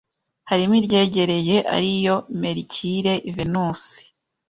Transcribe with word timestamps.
harimo 0.49 0.73
iryegereye 0.79 1.57
ari 1.75 1.91
yo: 2.05 2.15
Merikire, 2.41 3.13
Venusi, 3.35 4.01